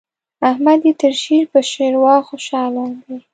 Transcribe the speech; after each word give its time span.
احمد 0.49 0.79
يې 0.87 0.93
تر 1.01 1.13
شير 1.23 1.43
په 1.51 1.59
شېروا 1.71 2.15
خوشاله 2.27 2.83
دی. 3.03 3.17